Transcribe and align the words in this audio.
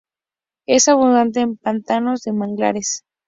Es 0.65 0.87
abundante 0.87 1.41
en 1.41 1.57
pantanos 1.57 2.23
de 2.23 2.33
manglares. 2.33 3.03